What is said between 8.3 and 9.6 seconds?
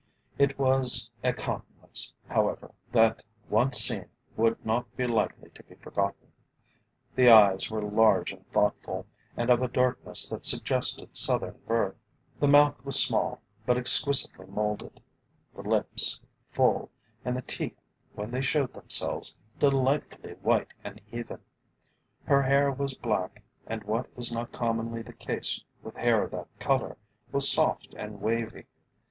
and thoughtful, and